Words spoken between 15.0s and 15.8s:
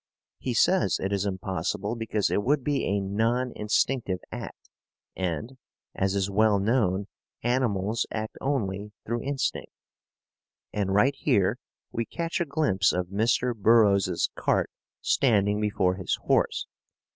standing